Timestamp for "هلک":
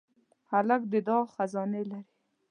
0.51-0.81